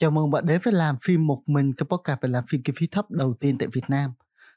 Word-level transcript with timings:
Chào 0.00 0.10
mừng 0.10 0.30
bạn 0.30 0.46
đến 0.46 0.60
với 0.64 0.74
làm 0.74 0.96
phim 0.98 1.26
một 1.26 1.42
mình, 1.46 1.72
cái 1.72 1.86
podcast 1.90 2.20
về 2.22 2.28
làm 2.28 2.44
phim 2.48 2.62
kinh 2.62 2.74
phí 2.78 2.86
thấp 2.86 3.10
đầu 3.10 3.34
tiên 3.34 3.58
tại 3.58 3.68
Việt 3.72 3.84
Nam. 3.88 4.12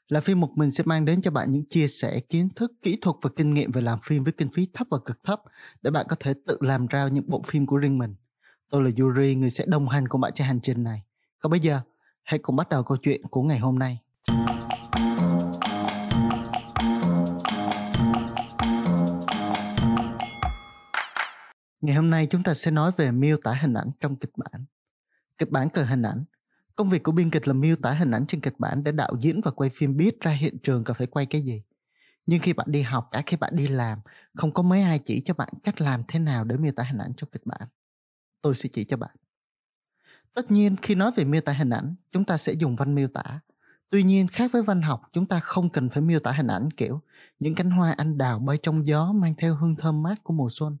Làm 0.08 0.22
phim 0.22 0.40
một 0.40 0.50
mình 0.56 0.70
sẽ 0.70 0.84
mang 0.86 1.04
đến 1.04 1.22
cho 1.22 1.30
bạn 1.30 1.50
những 1.50 1.68
chia 1.68 1.86
sẻ 1.88 2.20
kiến 2.20 2.48
thức, 2.56 2.72
kỹ 2.82 2.98
thuật 3.00 3.16
và 3.22 3.30
kinh 3.36 3.54
nghiệm 3.54 3.70
về 3.70 3.82
làm 3.82 3.98
phim 4.02 4.24
với 4.24 4.32
kinh 4.32 4.48
phí 4.52 4.68
thấp 4.74 4.86
và 4.90 4.98
cực 5.04 5.24
thấp 5.24 5.40
để 5.82 5.90
bạn 5.90 6.06
có 6.08 6.16
thể 6.20 6.34
tự 6.46 6.58
làm 6.60 6.86
ra 6.86 7.08
những 7.08 7.24
bộ 7.28 7.42
phim 7.46 7.66
của 7.66 7.76
riêng 7.76 7.98
mình. 7.98 8.14
Tôi 8.70 8.82
là 8.82 8.90
Yuri, 8.98 9.34
người 9.34 9.50
sẽ 9.50 9.64
đồng 9.66 9.88
hành 9.88 10.08
cùng 10.08 10.20
bạn 10.20 10.32
trên 10.34 10.46
hành 10.46 10.60
trình 10.60 10.82
này. 10.82 11.02
Còn 11.38 11.50
bây 11.50 11.60
giờ, 11.60 11.80
hãy 12.22 12.38
cùng 12.38 12.56
bắt 12.56 12.68
đầu 12.68 12.82
câu 12.82 12.96
chuyện 12.96 13.22
của 13.22 13.42
ngày 13.42 13.58
hôm 13.58 13.78
nay. 13.78 13.98
Ngày 21.80 21.96
hôm 21.96 22.10
nay 22.10 22.26
chúng 22.30 22.42
ta 22.42 22.54
sẽ 22.54 22.70
nói 22.70 22.92
về 22.96 23.10
miêu 23.10 23.36
tả 23.44 23.52
hình 23.52 23.74
ảnh 23.74 23.90
trong 24.00 24.16
kịch 24.16 24.32
bản. 24.36 24.64
Kịch 25.38 25.50
bản 25.50 25.68
cờ 25.68 25.84
hình 25.84 26.02
ảnh. 26.02 26.24
Công 26.76 26.88
việc 26.88 27.02
của 27.02 27.12
biên 27.12 27.30
kịch 27.30 27.48
là 27.48 27.54
miêu 27.54 27.76
tả 27.76 27.90
hình 27.90 28.10
ảnh 28.10 28.26
trên 28.26 28.40
kịch 28.40 28.54
bản 28.58 28.84
để 28.84 28.92
đạo 28.92 29.12
diễn 29.20 29.40
và 29.40 29.50
quay 29.50 29.70
phim 29.70 29.96
biết 29.96 30.20
ra 30.20 30.30
hiện 30.30 30.58
trường 30.58 30.84
cần 30.84 30.94
phải 30.94 31.06
quay 31.06 31.26
cái 31.26 31.40
gì. 31.40 31.62
Nhưng 32.26 32.40
khi 32.40 32.52
bạn 32.52 32.66
đi 32.70 32.82
học, 32.82 33.08
cả 33.12 33.22
khi 33.26 33.36
bạn 33.36 33.56
đi 33.56 33.68
làm, 33.68 33.98
không 34.34 34.52
có 34.52 34.62
mấy 34.62 34.82
ai 34.82 34.98
chỉ 34.98 35.22
cho 35.24 35.34
bạn 35.34 35.48
cách 35.62 35.80
làm 35.80 36.02
thế 36.08 36.18
nào 36.18 36.44
để 36.44 36.56
miêu 36.56 36.72
tả 36.72 36.82
hình 36.82 36.98
ảnh 36.98 37.12
trong 37.16 37.30
kịch 37.30 37.46
bản. 37.46 37.68
Tôi 38.42 38.54
sẽ 38.54 38.68
chỉ 38.72 38.84
cho 38.84 38.96
bạn. 38.96 39.16
Tất 40.34 40.50
nhiên 40.50 40.76
khi 40.82 40.94
nói 40.94 41.10
về 41.16 41.24
miêu 41.24 41.40
tả 41.40 41.52
hình 41.52 41.70
ảnh, 41.70 41.94
chúng 42.12 42.24
ta 42.24 42.36
sẽ 42.36 42.52
dùng 42.52 42.76
văn 42.76 42.94
miêu 42.94 43.08
tả. 43.08 43.40
Tuy 43.90 44.02
nhiên 44.02 44.28
khác 44.28 44.52
với 44.52 44.62
văn 44.62 44.82
học, 44.82 45.02
chúng 45.12 45.26
ta 45.26 45.40
không 45.40 45.70
cần 45.70 45.88
phải 45.88 46.02
miêu 46.02 46.20
tả 46.20 46.32
hình 46.32 46.46
ảnh 46.46 46.70
kiểu 46.70 47.00
những 47.38 47.54
cánh 47.54 47.70
hoa 47.70 47.94
anh 47.96 48.18
đào 48.18 48.38
bay 48.38 48.58
trong 48.62 48.86
gió 48.86 49.12
mang 49.12 49.34
theo 49.38 49.54
hương 49.54 49.76
thơm 49.76 50.02
mát 50.02 50.24
của 50.24 50.34
mùa 50.34 50.48
xuân. 50.50 50.76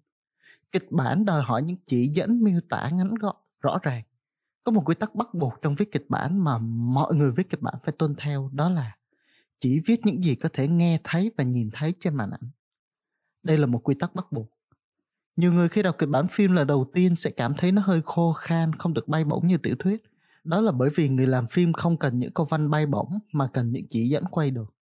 Kịch 0.72 0.92
bản 0.92 1.24
đòi 1.24 1.42
hỏi 1.42 1.62
những 1.62 1.76
chỉ 1.86 2.08
dẫn 2.08 2.42
miêu 2.42 2.60
tả 2.70 2.88
ngắn 2.92 3.14
gọn, 3.14 3.36
rõ 3.60 3.78
ràng 3.82 4.02
có 4.64 4.72
một 4.72 4.82
quy 4.84 4.94
tắc 4.94 5.14
bắt 5.14 5.34
buộc 5.34 5.54
trong 5.62 5.74
viết 5.74 5.92
kịch 5.92 6.06
bản 6.08 6.44
mà 6.44 6.58
mọi 6.58 7.14
người 7.14 7.30
viết 7.30 7.50
kịch 7.50 7.60
bản 7.60 7.74
phải 7.84 7.94
tuân 7.98 8.14
theo, 8.18 8.50
đó 8.52 8.70
là 8.70 8.96
chỉ 9.60 9.80
viết 9.80 10.00
những 10.06 10.24
gì 10.24 10.34
có 10.34 10.48
thể 10.52 10.68
nghe 10.68 10.98
thấy 11.04 11.30
và 11.36 11.44
nhìn 11.44 11.70
thấy 11.72 11.94
trên 12.00 12.14
màn 12.14 12.30
ảnh. 12.30 12.50
Đây 13.42 13.58
là 13.58 13.66
một 13.66 13.78
quy 13.78 13.94
tắc 13.94 14.14
bắt 14.14 14.32
buộc. 14.32 14.50
Nhiều 15.36 15.52
người 15.52 15.68
khi 15.68 15.82
đọc 15.82 15.96
kịch 15.98 16.08
bản 16.08 16.26
phim 16.28 16.52
lần 16.52 16.66
đầu 16.66 16.86
tiên 16.94 17.16
sẽ 17.16 17.30
cảm 17.30 17.54
thấy 17.54 17.72
nó 17.72 17.82
hơi 17.84 18.00
khô 18.04 18.32
khan, 18.32 18.72
không 18.72 18.94
được 18.94 19.08
bay 19.08 19.24
bổng 19.24 19.46
như 19.46 19.56
tiểu 19.56 19.74
thuyết. 19.78 20.02
Đó 20.44 20.60
là 20.60 20.72
bởi 20.72 20.90
vì 20.94 21.08
người 21.08 21.26
làm 21.26 21.46
phim 21.46 21.72
không 21.72 21.96
cần 21.96 22.18
những 22.18 22.32
câu 22.32 22.46
văn 22.50 22.70
bay 22.70 22.86
bổng 22.86 23.18
mà 23.32 23.46
cần 23.46 23.72
những 23.72 23.86
chỉ 23.90 24.08
dẫn 24.08 24.24
quay 24.24 24.50
được. 24.50 24.74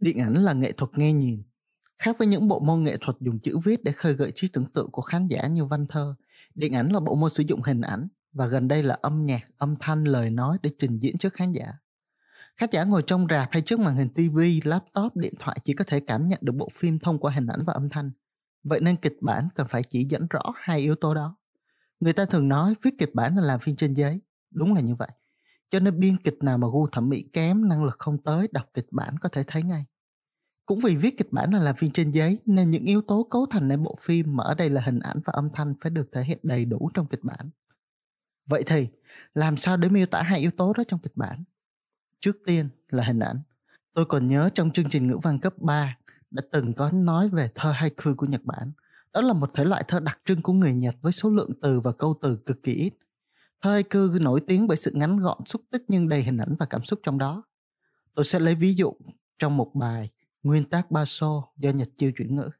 Điện 0.00 0.18
ảnh 0.18 0.34
là 0.34 0.52
nghệ 0.52 0.72
thuật 0.72 0.98
nghe 0.98 1.12
nhìn, 1.12 1.42
khác 1.98 2.18
với 2.18 2.26
những 2.26 2.48
bộ 2.48 2.60
môn 2.60 2.84
nghệ 2.84 2.96
thuật 3.00 3.16
dùng 3.20 3.38
chữ 3.38 3.58
viết 3.58 3.84
để 3.84 3.92
khơi 3.92 4.14
gợi 4.14 4.32
trí 4.34 4.48
tưởng 4.48 4.66
tượng 4.66 4.90
của 4.90 5.02
khán 5.02 5.28
giả 5.28 5.46
như 5.46 5.64
văn 5.64 5.86
thơ. 5.86 6.14
Điện 6.54 6.74
ảnh 6.74 6.92
là 6.92 7.00
bộ 7.00 7.14
môn 7.14 7.30
sử 7.30 7.42
dụng 7.46 7.62
hình 7.62 7.80
ảnh 7.80 8.08
và 8.32 8.46
gần 8.46 8.68
đây 8.68 8.82
là 8.82 8.98
âm 9.02 9.26
nhạc, 9.26 9.42
âm 9.58 9.76
thanh, 9.80 10.04
lời 10.04 10.30
nói 10.30 10.58
để 10.62 10.70
trình 10.78 10.98
diễn 10.98 11.18
trước 11.18 11.34
khán 11.34 11.52
giả. 11.52 11.64
Khán 12.56 12.68
giả 12.72 12.84
ngồi 12.84 13.02
trong 13.06 13.26
rạp 13.30 13.48
hay 13.52 13.62
trước 13.62 13.80
màn 13.80 13.96
hình 13.96 14.08
TV, 14.08 14.38
laptop, 14.64 15.16
điện 15.16 15.34
thoại 15.38 15.56
chỉ 15.64 15.74
có 15.74 15.84
thể 15.84 16.00
cảm 16.00 16.28
nhận 16.28 16.38
được 16.42 16.52
bộ 16.56 16.68
phim 16.72 16.98
thông 16.98 17.18
qua 17.18 17.32
hình 17.32 17.46
ảnh 17.46 17.60
và 17.66 17.72
âm 17.72 17.88
thanh. 17.88 18.10
Vậy 18.62 18.80
nên 18.80 18.96
kịch 18.96 19.16
bản 19.20 19.48
cần 19.54 19.66
phải 19.70 19.82
chỉ 19.82 20.04
dẫn 20.04 20.26
rõ 20.30 20.42
hai 20.54 20.80
yếu 20.80 20.94
tố 20.94 21.14
đó. 21.14 21.36
Người 22.00 22.12
ta 22.12 22.24
thường 22.24 22.48
nói 22.48 22.74
viết 22.82 22.94
kịch 22.98 23.14
bản 23.14 23.36
là 23.36 23.42
làm 23.42 23.60
phim 23.60 23.76
trên 23.76 23.94
giấy. 23.94 24.20
Đúng 24.50 24.74
là 24.74 24.80
như 24.80 24.94
vậy. 24.94 25.08
Cho 25.70 25.80
nên 25.80 26.00
biên 26.00 26.16
kịch 26.16 26.38
nào 26.42 26.58
mà 26.58 26.66
gu 26.72 26.86
thẩm 26.86 27.08
mỹ 27.08 27.24
kém, 27.32 27.68
năng 27.68 27.84
lực 27.84 27.96
không 27.98 28.22
tới, 28.22 28.48
đọc 28.52 28.66
kịch 28.74 28.86
bản 28.90 29.18
có 29.18 29.28
thể 29.28 29.44
thấy 29.46 29.62
ngay. 29.62 29.84
Cũng 30.66 30.80
vì 30.80 30.96
viết 30.96 31.18
kịch 31.18 31.32
bản 31.32 31.50
là 31.50 31.60
làm 31.60 31.76
phim 31.76 31.90
trên 31.90 32.10
giấy 32.10 32.38
nên 32.46 32.70
những 32.70 32.84
yếu 32.84 33.02
tố 33.02 33.26
cấu 33.30 33.46
thành 33.46 33.68
nên 33.68 33.82
bộ 33.82 33.96
phim 34.00 34.36
mà 34.36 34.44
ở 34.44 34.54
đây 34.54 34.70
là 34.70 34.80
hình 34.80 34.98
ảnh 34.98 35.20
và 35.24 35.32
âm 35.36 35.48
thanh 35.54 35.74
phải 35.80 35.90
được 35.90 36.08
thể 36.12 36.22
hiện 36.22 36.38
đầy 36.42 36.64
đủ 36.64 36.90
trong 36.94 37.06
kịch 37.06 37.22
bản. 37.22 37.50
Vậy 38.50 38.62
thì 38.66 38.88
làm 39.34 39.56
sao 39.56 39.76
để 39.76 39.88
miêu 39.88 40.06
tả 40.06 40.22
hai 40.22 40.40
yếu 40.40 40.50
tố 40.50 40.72
đó 40.72 40.84
trong 40.88 41.00
kịch 41.00 41.16
bản? 41.16 41.44
Trước 42.20 42.36
tiên 42.46 42.68
là 42.88 43.04
hình 43.04 43.18
ảnh. 43.18 43.40
Tôi 43.94 44.04
còn 44.04 44.28
nhớ 44.28 44.50
trong 44.54 44.70
chương 44.70 44.88
trình 44.88 45.06
ngữ 45.06 45.18
văn 45.22 45.38
cấp 45.38 45.54
3 45.58 45.96
đã 46.30 46.42
từng 46.52 46.72
có 46.72 46.90
nói 46.92 47.28
về 47.28 47.50
thơ 47.54 47.70
haiku 47.70 48.14
của 48.16 48.26
Nhật 48.26 48.44
Bản. 48.44 48.72
Đó 49.12 49.20
là 49.20 49.32
một 49.32 49.50
thể 49.54 49.64
loại 49.64 49.84
thơ 49.88 50.00
đặc 50.00 50.20
trưng 50.24 50.42
của 50.42 50.52
người 50.52 50.74
Nhật 50.74 50.94
với 51.02 51.12
số 51.12 51.30
lượng 51.30 51.50
từ 51.62 51.80
và 51.80 51.92
câu 51.92 52.18
từ 52.22 52.36
cực 52.36 52.62
kỳ 52.62 52.72
ít. 52.72 52.94
Thơ 53.60 53.70
haiku 53.70 54.08
nổi 54.20 54.40
tiếng 54.46 54.66
bởi 54.66 54.76
sự 54.76 54.90
ngắn 54.94 55.16
gọn, 55.16 55.38
xúc 55.46 55.62
tích 55.70 55.82
nhưng 55.88 56.08
đầy 56.08 56.22
hình 56.22 56.38
ảnh 56.38 56.56
và 56.58 56.66
cảm 56.66 56.84
xúc 56.84 57.00
trong 57.02 57.18
đó. 57.18 57.42
Tôi 58.14 58.24
sẽ 58.24 58.40
lấy 58.40 58.54
ví 58.54 58.74
dụ 58.74 58.92
trong 59.38 59.56
một 59.56 59.70
bài 59.74 60.10
Nguyên 60.42 60.64
tác 60.64 60.90
ba 60.90 61.04
so 61.04 61.42
do 61.56 61.70
Nhật 61.70 61.88
chiêu 61.96 62.12
chuyển 62.16 62.36
ngữ. 62.36 62.50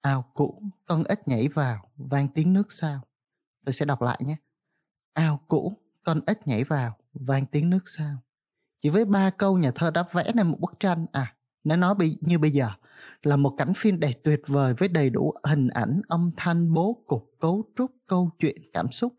Ao 0.00 0.24
cũ, 0.34 0.62
con 0.86 1.04
ếch 1.04 1.28
nhảy 1.28 1.48
vào, 1.48 1.90
vang 1.96 2.28
tiếng 2.28 2.52
nước 2.52 2.72
sao. 2.72 3.00
Tôi 3.64 3.72
sẽ 3.72 3.86
đọc 3.86 4.02
lại 4.02 4.20
nhé 4.24 4.36
ao 5.18 5.40
cũ, 5.48 5.78
con 6.04 6.20
ếch 6.26 6.46
nhảy 6.46 6.64
vào, 6.64 6.96
vang 7.12 7.46
tiếng 7.46 7.70
nước 7.70 7.88
sao. 7.88 8.16
Chỉ 8.82 8.88
với 8.88 9.04
ba 9.04 9.30
câu 9.30 9.58
nhà 9.58 9.70
thơ 9.74 9.90
đã 9.90 10.04
vẽ 10.12 10.32
nên 10.34 10.46
một 10.46 10.60
bức 10.60 10.80
tranh 10.80 11.06
à 11.12 11.34
nó 11.64 11.76
nói 11.76 11.94
như 12.20 12.38
bây 12.38 12.50
giờ, 12.50 12.68
là 13.22 13.36
một 13.36 13.54
cảnh 13.58 13.72
phim 13.76 14.00
đầy 14.00 14.12
tuyệt 14.12 14.40
vời 14.46 14.74
với 14.78 14.88
đầy 14.88 15.10
đủ 15.10 15.34
hình 15.44 15.68
ảnh, 15.68 16.00
âm 16.08 16.30
thanh, 16.36 16.74
bố 16.74 17.02
cục, 17.06 17.30
cấu 17.40 17.64
trúc, 17.76 17.90
câu 18.06 18.30
chuyện, 18.38 18.56
cảm 18.72 18.92
xúc. 18.92 19.14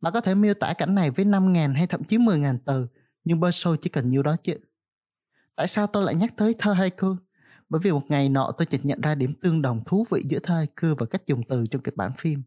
Bạn 0.00 0.12
có 0.12 0.20
thể 0.20 0.34
miêu 0.34 0.54
tả 0.54 0.72
cảnh 0.72 0.94
này 0.94 1.10
với 1.10 1.24
5.000 1.24 1.74
hay 1.74 1.86
thậm 1.86 2.04
chí 2.04 2.18
10.000 2.18 2.58
từ, 2.64 2.86
nhưng 3.24 3.40
Berso 3.40 3.76
chỉ 3.82 3.90
cần 3.90 4.08
nhiêu 4.08 4.22
đó 4.22 4.36
chứ. 4.42 4.54
Tại 5.56 5.68
sao 5.68 5.86
tôi 5.86 6.02
lại 6.02 6.14
nhắc 6.14 6.36
tới 6.36 6.54
thơ 6.58 6.72
haiku? 6.72 7.16
Bởi 7.68 7.80
vì 7.80 7.92
một 7.92 8.02
ngày 8.08 8.28
nọ 8.28 8.52
tôi 8.58 8.66
chợt 8.66 8.80
nhận 8.82 9.00
ra 9.00 9.14
điểm 9.14 9.32
tương 9.42 9.62
đồng 9.62 9.84
thú 9.86 10.06
vị 10.10 10.22
giữa 10.28 10.38
thơ 10.38 10.54
haiku 10.54 10.94
và 10.98 11.06
cách 11.06 11.26
dùng 11.26 11.42
từ 11.48 11.66
trong 11.70 11.82
kịch 11.82 11.96
bản 11.96 12.12
phim. 12.18 12.42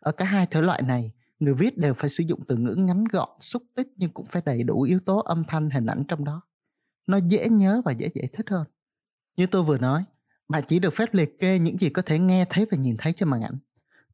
Ở 0.00 0.12
cả 0.12 0.24
hai 0.24 0.46
thể 0.46 0.62
loại 0.62 0.82
này 0.82 1.12
người 1.38 1.54
viết 1.54 1.78
đều 1.78 1.94
phải 1.94 2.08
sử 2.08 2.24
dụng 2.26 2.40
từ 2.48 2.56
ngữ 2.56 2.74
ngắn 2.74 3.04
gọn, 3.04 3.28
xúc 3.40 3.62
tích 3.74 3.88
nhưng 3.96 4.10
cũng 4.10 4.26
phải 4.26 4.42
đầy 4.46 4.62
đủ 4.62 4.82
yếu 4.82 5.00
tố 5.00 5.18
âm 5.18 5.44
thanh, 5.48 5.70
hình 5.70 5.86
ảnh 5.86 6.04
trong 6.08 6.24
đó. 6.24 6.42
Nó 7.06 7.16
dễ 7.16 7.48
nhớ 7.48 7.82
và 7.84 7.92
dễ 7.92 8.08
giải 8.14 8.28
thích 8.32 8.46
hơn. 8.50 8.66
Như 9.36 9.46
tôi 9.46 9.62
vừa 9.62 9.78
nói, 9.78 10.04
bạn 10.48 10.62
chỉ 10.66 10.78
được 10.78 10.94
phép 10.94 11.14
liệt 11.14 11.38
kê 11.38 11.58
những 11.58 11.78
gì 11.78 11.88
có 11.88 12.02
thể 12.02 12.18
nghe, 12.18 12.44
thấy 12.50 12.66
và 12.70 12.76
nhìn 12.76 12.96
thấy 12.98 13.12
trên 13.12 13.28
màn 13.28 13.42
ảnh. 13.42 13.58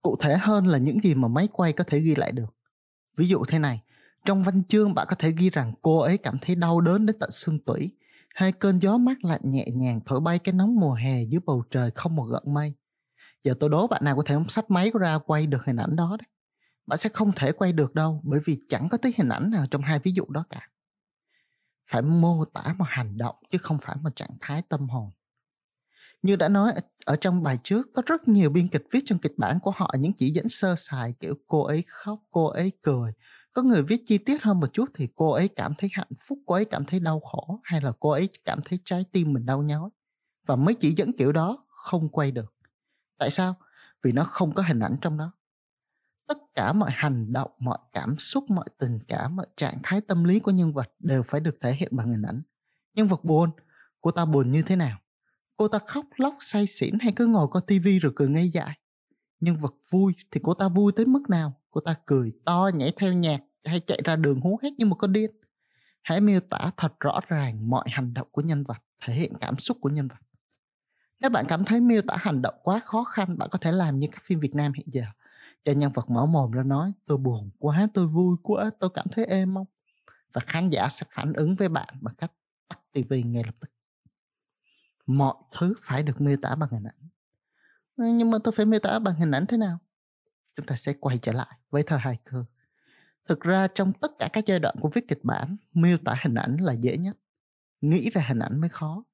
Cụ 0.03 0.17
thể 0.21 0.37
hơn 0.37 0.67
là 0.67 0.79
những 0.79 1.01
gì 1.01 1.15
mà 1.15 1.29
máy 1.29 1.49
quay 1.53 1.73
có 1.73 1.85
thể 1.85 2.01
ghi 2.01 2.15
lại 2.15 2.33
được. 2.33 2.57
Ví 3.17 3.29
dụ 3.29 3.45
thế 3.49 3.59
này, 3.59 3.83
trong 4.25 4.43
văn 4.43 4.63
chương 4.69 4.95
bạn 4.95 5.07
có 5.11 5.17
thể 5.19 5.33
ghi 5.39 5.51
rằng 5.51 5.73
cô 5.83 5.99
ấy 5.99 6.19
cảm 6.19 6.39
thấy 6.41 6.57
đau 6.57 6.81
đớn 6.81 7.07
đến 7.07 7.17
tận 7.21 7.31
xương 7.31 7.59
tủy, 7.59 7.91
hai 8.35 8.53
cơn 8.53 8.79
gió 8.79 8.99
mát 8.99 9.25
lạnh 9.25 9.41
nhẹ 9.45 9.67
nhàng 9.73 10.01
thổi 10.07 10.21
bay 10.21 10.39
cái 10.39 10.53
nóng 10.53 10.75
mùa 10.81 10.95
hè 10.95 11.23
dưới 11.23 11.41
bầu 11.47 11.65
trời 11.71 11.91
không 11.95 12.17
một 12.17 12.25
gợn 12.25 12.55
mây. 12.55 12.73
Giờ 13.45 13.55
tôi 13.61 13.71
đố 13.71 13.87
bạn 13.87 14.05
nào 14.05 14.17
có 14.17 14.23
thể 14.27 14.37
sách 14.49 14.71
máy 14.71 14.91
ra 15.01 15.19
quay 15.19 15.47
được 15.47 15.65
hình 15.65 15.77
ảnh 15.77 15.97
đó 15.97 16.17
đấy 16.21 16.29
bạn 16.87 16.99
sẽ 16.99 17.11
không 17.13 17.33
thể 17.37 17.53
quay 17.53 17.73
được 17.73 17.95
đâu, 17.95 18.21
bởi 18.25 18.41
vì 18.45 18.61
chẳng 18.69 18.89
có 18.89 18.99
tí 18.99 19.13
hình 19.17 19.29
ảnh 19.29 19.51
nào 19.51 19.67
trong 19.71 19.83
hai 19.83 19.99
ví 19.99 20.13
dụ 20.13 20.25
đó 20.29 20.45
cả. 20.51 20.69
Phải 21.87 22.03
mô 22.03 22.45
tả 22.45 22.75
một 22.79 22.85
hành 22.89 23.17
động 23.17 23.37
chứ 23.51 23.59
không 23.59 23.79
phải 23.83 23.97
một 24.03 24.17
trạng 24.17 24.37
thái 24.41 24.63
tâm 24.69 24.89
hồn. 24.89 25.11
Như 26.23 26.37
đã 26.37 26.49
nói, 26.49 26.73
ở 27.05 27.17
trong 27.17 27.43
bài 27.43 27.59
trước, 27.65 27.89
có 27.95 28.03
rất 28.07 28.29
nhiều 28.29 28.51
biên 28.51 28.69
kịch 28.69 28.85
viết 28.91 29.01
trong 29.05 29.19
kịch 29.19 29.33
bản 29.37 29.61
của 29.61 29.71
họ, 29.71 29.95
những 29.99 30.13
chỉ 30.13 30.31
dẫn 30.31 30.49
sơ 30.49 30.75
sài, 30.79 31.15
kiểu, 31.21 31.35
cô 31.47 31.65
ấy 31.65 31.85
khóc, 31.87 32.19
cô 32.31 32.47
ấy 32.47 32.73
cười. 32.83 33.13
Có 33.53 33.63
người 33.63 33.83
viết 33.83 34.03
chi 34.07 34.19
tiết 34.19 34.43
hơn 34.43 34.61
một 34.61 34.73
chút 34.73 34.91
thì 34.95 35.09
cô 35.15 35.31
ấy 35.31 35.49
cảm 35.49 35.73
thấy 35.79 35.91
hạnh 35.93 36.13
phúc, 36.29 36.39
cô 36.47 36.55
ấy 36.55 36.65
cảm 36.65 36.85
thấy 36.85 37.01
đau 37.01 37.21
khổ, 37.21 37.61
hay 37.65 37.81
là 37.81 37.93
cô 38.01 38.11
ấy 38.11 38.29
cảm 38.45 38.61
thấy 38.65 38.79
trái 38.85 39.05
tim 39.13 39.33
mình 39.33 39.47
đau 39.47 39.63
nhói. 39.63 39.91
Và 40.47 40.57
mấy 40.57 40.75
chỉ 40.75 40.93
dẫn 40.93 41.13
kiểu 41.19 41.33
đó 41.33 41.67
không 41.69 42.09
quay 42.09 42.33
được. 42.33 42.55
Tại 43.19 43.31
sao? 43.31 43.55
Vì 44.03 44.13
nó 44.13 44.25
không 44.25 44.55
có 44.55 44.63
hình 44.63 44.81
ảnh 44.81 44.97
trong 45.01 45.19
đó 45.19 45.33
tất 46.27 46.39
cả 46.55 46.73
mọi 46.73 46.91
hành 46.93 47.33
động, 47.33 47.51
mọi 47.59 47.79
cảm 47.93 48.19
xúc, 48.19 48.51
mọi 48.51 48.65
tình 48.79 48.99
cảm, 49.09 49.37
mọi 49.37 49.47
trạng 49.57 49.75
thái 49.83 50.01
tâm 50.01 50.25
lý 50.25 50.41
của 50.41 50.51
nhân 50.51 50.73
vật 50.73 50.93
đều 50.99 51.23
phải 51.23 51.41
được 51.41 51.59
thể 51.61 51.73
hiện 51.75 51.89
bằng 51.97 52.11
hình 52.11 52.23
ảnh. 52.23 52.43
Nhân 52.95 53.09
vật 53.09 53.25
buồn, 53.25 53.51
cô 54.01 54.11
ta 54.11 54.25
buồn 54.25 54.53
như 54.53 54.63
thế 54.63 54.77
nào? 54.77 54.99
Cô 55.57 55.69
ta 55.69 55.79
khóc, 55.87 56.07
lóc, 56.17 56.35
say 56.41 56.67
xỉn 56.67 56.99
hay 57.01 57.13
cứ 57.17 57.27
ngồi 57.27 57.49
coi 57.49 57.63
tivi 57.67 57.99
rồi 57.99 58.13
cười 58.17 58.29
ngây 58.29 58.49
dại? 58.49 58.79
Nhân 59.41 59.57
vật 59.57 59.75
vui 59.91 60.15
thì 60.31 60.41
cô 60.43 60.55
ta 60.55 60.69
vui 60.69 60.93
tới 60.97 61.07
mức 61.07 61.31
nào? 61.31 61.61
Cô 61.71 61.81
ta 61.81 61.95
cười 62.07 62.33
to, 62.45 62.71
nhảy 62.75 62.93
theo 62.97 63.13
nhạc 63.13 63.41
hay 63.65 63.81
chạy 63.81 64.01
ra 64.05 64.17
đường 64.17 64.41
hú 64.41 64.59
hét 64.63 64.71
như 64.79 64.87
một 64.87 64.97
con 64.99 65.13
điên? 65.13 65.31
Hãy 66.03 66.21
miêu 66.21 66.41
tả 66.41 66.71
thật 66.77 67.01
rõ 67.01 67.21
ràng 67.29 67.71
mọi 67.71 67.85
hành 67.91 68.15
động 68.15 68.29
của 68.31 68.43
nhân 68.43 68.65
vật, 68.65 68.79
thể 69.05 69.15
hiện 69.15 69.33
cảm 69.41 69.59
xúc 69.59 69.79
của 69.81 69.89
nhân 69.89 70.09
vật. 70.09 70.19
Nếu 71.21 71.31
bạn 71.31 71.45
cảm 71.49 71.65
thấy 71.65 71.81
miêu 71.81 72.03
tả 72.03 72.17
hành 72.21 72.43
động 72.43 72.55
quá 72.63 72.81
khó 72.85 73.05
khăn, 73.05 73.39
bạn 73.39 73.49
có 73.53 73.59
thể 73.59 73.73
làm 73.73 73.99
như 73.99 74.07
các 74.13 74.23
phim 74.25 74.41
việt 74.41 74.55
nam 74.55 74.73
hiện 74.73 74.87
giờ 74.93 75.05
cho 75.65 75.73
nhân 75.73 75.93
vật 75.93 76.11
mở 76.11 76.27
mồm 76.27 76.51
ra 76.51 76.63
nói, 76.63 76.93
tôi 77.07 77.19
buồn 77.19 77.51
quá, 77.59 77.89
tôi 77.95 78.07
vui 78.07 78.37
quá, 78.43 78.71
tôi 78.81 78.91
cảm 78.95 79.07
thấy 79.13 79.25
êm 79.25 79.55
không? 79.55 79.67
Và 80.33 80.41
khán 80.41 80.69
giả 80.69 80.89
sẽ 80.89 81.07
phản 81.11 81.33
ứng 81.33 81.57
với 81.57 81.69
bạn 81.69 81.89
bằng 82.01 82.15
cách 82.15 82.33
tắt 82.69 82.81
tivi 82.93 83.23
ngay 83.23 83.45
lập 83.45 83.55
tức. 83.61 83.71
Mọi 85.07 85.35
thứ 85.53 85.75
phải 85.83 86.03
được 86.03 86.21
miêu 86.21 86.37
tả 86.43 86.55
bằng 86.55 86.69
hình 86.73 86.85
ảnh. 86.85 87.09
Nhưng 87.97 88.31
mà 88.31 88.39
tôi 88.45 88.53
phải 88.53 88.67
miêu 88.67 88.81
tả 88.81 88.99
bằng 88.99 89.15
hình 89.15 89.31
ảnh 89.31 89.47
thế 89.47 89.57
nào? 89.57 89.79
Chúng 90.57 90.67
ta 90.67 90.77
sẽ 90.77 90.93
quay 90.93 91.19
trở 91.19 91.33
lại 91.33 91.59
với 91.71 91.83
thời 91.83 91.99
hài 91.99 92.19
cơ. 92.25 92.45
Thực 93.29 93.41
ra 93.41 93.69
trong 93.69 93.93
tất 93.93 94.13
cả 94.19 94.29
các 94.33 94.45
giai 94.47 94.59
đoạn 94.59 94.77
của 94.81 94.89
viết 94.89 95.09
kịch 95.09 95.21
bản, 95.23 95.57
miêu 95.73 95.99
tả 95.99 96.15
hình 96.23 96.35
ảnh 96.35 96.57
là 96.57 96.73
dễ 96.73 96.97
nhất. 96.97 97.17
Nghĩ 97.81 98.11
ra 98.11 98.25
hình 98.29 98.39
ảnh 98.39 98.61
mới 98.61 98.69
khó. 98.69 99.05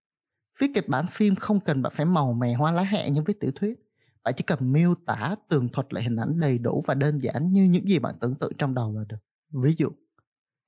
Viết 0.59 0.71
kịch 0.75 0.89
bản 0.89 1.07
phim 1.11 1.35
không 1.35 1.61
cần 1.61 1.83
bạn 1.83 1.93
phải 1.97 2.07
màu 2.07 2.33
mè 2.33 2.55
hoa 2.55 2.73
lá 2.73 2.83
hẹ 2.83 3.11
như 3.11 3.23
viết 3.23 3.41
tiểu 3.41 3.51
thuyết 3.55 3.88
bạn 4.29 4.35
chỉ 4.37 4.45
cần 4.47 4.73
miêu 4.73 4.95
tả 5.07 5.35
tường 5.49 5.69
thuật 5.73 5.93
lại 5.93 6.05
hình 6.05 6.17
ảnh 6.17 6.41
đầy 6.41 6.59
đủ 6.59 6.83
và 6.87 6.95
đơn 6.95 7.19
giản 7.19 7.53
như 7.53 7.65
những 7.65 7.89
gì 7.89 7.99
bạn 7.99 8.15
tưởng 8.21 8.35
tượng 8.35 8.53
trong 8.59 8.75
đầu 8.75 8.99
là 8.99 9.05
được 9.09 9.17
Ví 9.63 9.75
dụ, 9.79 9.89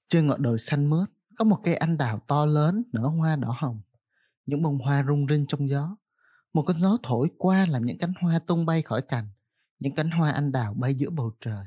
trên 0.09 0.27
ngọn 0.27 0.43
đồi 0.43 0.59
xanh 0.59 0.91
mướt 0.91 1.09
có 1.39 1.45
một 1.45 1.61
cây 1.65 1.75
anh 1.75 1.99
đào 1.99 2.19
to 2.19 2.47
lớn 2.47 2.83
nở 2.93 3.03
hoa 3.03 3.37
đỏ 3.37 3.55
hồng. 3.59 3.81
Những 4.47 4.63
bông 4.63 4.79
hoa 4.79 5.05
rung 5.09 5.27
rinh 5.29 5.47
trong 5.49 5.69
gió. 5.69 5.97
Một 6.53 6.63
cơn 6.67 6.79
gió 6.79 6.97
thổi 7.03 7.29
qua 7.39 7.67
làm 7.67 7.87
những 7.87 7.99
cánh 7.99 8.13
hoa 8.21 8.39
tung 8.39 8.67
bay 8.67 8.83
khỏi 8.83 9.03
cành. 9.03 9.29
Những 9.79 9.95
cánh 9.95 10.11
hoa 10.11 10.31
anh 10.31 10.53
đào 10.53 10.75
bay 10.75 10.95
giữa 10.95 11.11
bầu 11.11 11.33
trời. 11.41 11.65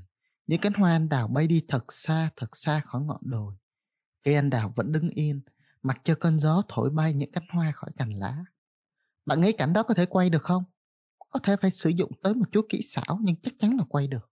Những 0.47 0.61
cánh 0.61 0.73
hoa 0.73 0.91
anh 0.91 1.09
đào 1.09 1.27
bay 1.27 1.47
đi 1.47 1.65
thật 1.67 1.93
xa, 1.93 2.29
thật 2.35 2.57
xa 2.57 2.79
khỏi 2.79 3.01
ngọn 3.01 3.21
đồi. 3.21 3.55
Cây 4.23 4.35
anh 4.35 4.49
đào 4.49 4.73
vẫn 4.75 4.91
đứng 4.91 5.09
yên, 5.09 5.41
mặc 5.83 6.01
cho 6.03 6.15
cơn 6.15 6.39
gió 6.39 6.61
thổi 6.67 6.89
bay 6.89 7.13
những 7.13 7.31
cánh 7.31 7.47
hoa 7.53 7.71
khỏi 7.71 7.89
cành 7.97 8.13
lá. 8.13 8.45
Bạn 9.25 9.41
nghĩ 9.41 9.51
cảnh 9.51 9.73
đó 9.73 9.83
có 9.83 9.93
thể 9.93 10.05
quay 10.05 10.29
được 10.29 10.43
không? 10.43 10.63
Có 11.33 11.39
thể 11.39 11.55
phải 11.55 11.71
sử 11.71 11.89
dụng 11.89 12.11
tới 12.23 12.33
một 12.33 12.45
chút 12.51 12.65
kỹ 12.69 12.81
xảo 12.81 13.19
nhưng 13.21 13.35
chắc 13.35 13.53
chắn 13.59 13.77
là 13.77 13.83
quay 13.89 14.07
được. 14.07 14.29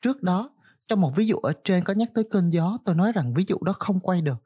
Trước 0.00 0.22
đó, 0.22 0.50
trong 0.86 1.00
một 1.00 1.12
ví 1.16 1.26
dụ 1.26 1.36
ở 1.36 1.52
trên 1.64 1.84
có 1.84 1.92
nhắc 1.92 2.10
tới 2.14 2.24
cơn 2.30 2.50
gió, 2.50 2.78
tôi 2.84 2.94
nói 2.94 3.12
rằng 3.12 3.34
ví 3.34 3.44
dụ 3.48 3.58
đó 3.64 3.72
không 3.72 4.00
quay 4.00 4.22
được. 4.22 4.36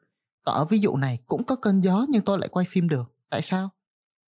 Còn 0.43 0.55
ở 0.55 0.65
ví 0.65 0.79
dụ 0.79 0.95
này 0.95 1.19
cũng 1.25 1.43
có 1.43 1.55
cơn 1.55 1.81
gió 1.81 2.05
nhưng 2.09 2.21
tôi 2.25 2.39
lại 2.39 2.49
quay 2.49 2.65
phim 2.69 2.89
được. 2.89 3.13
Tại 3.29 3.41
sao? 3.41 3.69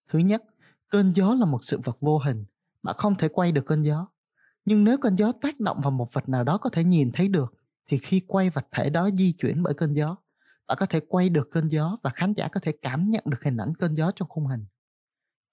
Thứ 0.10 0.20
nhất, 0.20 0.44
cơn 0.90 1.14
gió 1.16 1.34
là 1.34 1.46
một 1.46 1.64
sự 1.64 1.80
vật 1.84 1.98
vô 2.00 2.18
hình. 2.18 2.46
Bạn 2.84 2.96
không 2.98 3.16
thể 3.16 3.28
quay 3.28 3.52
được 3.52 3.66
cơn 3.66 3.82
gió. 3.82 4.08
Nhưng 4.66 4.84
nếu 4.84 4.98
cơn 4.98 5.16
gió 5.16 5.32
tác 5.32 5.60
động 5.60 5.82
vào 5.82 5.92
một 5.92 6.14
vật 6.14 6.30
nào 6.30 6.44
đó 6.44 6.58
có 6.58 6.70
thể 6.70 6.84
nhìn 6.84 7.12
thấy 7.12 7.28
được, 7.28 7.54
thì 7.88 7.98
khi 7.98 8.20
quay 8.28 8.50
vật 8.50 8.68
thể 8.72 8.90
đó 8.90 9.10
di 9.18 9.32
chuyển 9.32 9.64
bởi 9.64 9.74
cơn 9.74 9.94
gió, 9.94 10.16
bạn 10.68 10.78
có 10.80 10.86
thể 10.86 11.00
quay 11.00 11.30
được 11.30 11.50
cơn 11.52 11.68
gió 11.68 11.98
và 12.04 12.10
khán 12.10 12.34
giả 12.34 12.48
có 12.48 12.60
thể 12.60 12.72
cảm 12.82 13.10
nhận 13.10 13.24
được 13.26 13.44
hình 13.44 13.58
ảnh 13.58 13.74
cơn 13.80 13.96
gió 13.96 14.12
trong 14.16 14.30
khung 14.30 14.48
hình. 14.48 14.66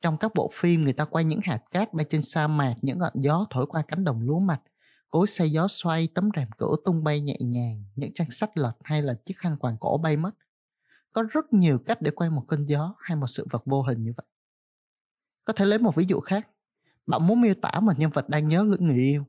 Trong 0.00 0.16
các 0.18 0.32
bộ 0.34 0.50
phim 0.52 0.80
người 0.80 0.92
ta 0.92 1.04
quay 1.04 1.24
những 1.24 1.40
hạt 1.44 1.58
cát 1.70 1.94
bay 1.94 2.06
trên 2.08 2.22
sa 2.22 2.48
mạc, 2.48 2.74
những 2.82 2.98
ngọn 2.98 3.12
gió 3.14 3.46
thổi 3.50 3.66
qua 3.66 3.82
cánh 3.82 4.04
đồng 4.04 4.22
lúa 4.22 4.38
mạch, 4.38 4.62
cối 5.10 5.26
xay 5.26 5.50
gió 5.50 5.68
xoay, 5.68 6.08
tấm 6.14 6.30
rèm 6.36 6.48
cửa 6.58 6.76
tung 6.84 7.04
bay 7.04 7.20
nhẹ 7.20 7.36
nhàng, 7.40 7.84
những 7.96 8.12
trang 8.14 8.30
sách 8.30 8.50
lật 8.56 8.72
hay 8.84 9.02
là 9.02 9.14
chiếc 9.24 9.38
khăn 9.38 9.56
quàng 9.56 9.76
cổ 9.80 9.98
bay 10.02 10.16
mất. 10.16 10.30
Có 11.12 11.22
rất 11.30 11.52
nhiều 11.52 11.78
cách 11.78 12.02
để 12.02 12.10
quay 12.10 12.30
một 12.30 12.44
cơn 12.48 12.66
gió 12.66 12.94
hay 12.98 13.16
một 13.16 13.26
sự 13.26 13.46
vật 13.50 13.62
vô 13.66 13.82
hình 13.82 14.02
như 14.02 14.12
vậy. 14.16 14.26
Có 15.44 15.52
thể 15.52 15.64
lấy 15.64 15.78
một 15.78 15.94
ví 15.94 16.04
dụ 16.08 16.20
khác. 16.20 16.48
Bạn 17.06 17.26
muốn 17.26 17.40
miêu 17.40 17.54
tả 17.54 17.80
một 17.80 17.98
nhân 17.98 18.10
vật 18.10 18.28
đang 18.28 18.48
nhớ 18.48 18.62
lưỡi 18.62 18.78
người 18.78 18.96
yêu. 18.96 19.24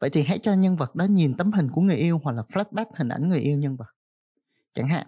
Vậy 0.00 0.10
thì 0.10 0.22
hãy 0.22 0.38
cho 0.38 0.54
nhân 0.54 0.76
vật 0.76 0.94
đó 0.94 1.04
nhìn 1.04 1.34
tấm 1.34 1.52
hình 1.52 1.70
của 1.70 1.80
người 1.80 1.96
yêu 1.96 2.20
hoặc 2.24 2.32
là 2.32 2.42
flashback 2.42 2.86
hình 2.94 3.08
ảnh 3.08 3.28
người 3.28 3.40
yêu 3.40 3.58
nhân 3.58 3.76
vật. 3.76 3.88
Chẳng 4.72 4.86
hạn, 4.86 5.06